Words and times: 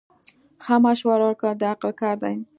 ښه 0.63 0.75
مشوره 0.85 1.23
ورکول 1.25 1.55
د 1.57 1.63
عقل 1.73 1.91
کار 2.01 2.15
دی. 2.23 2.35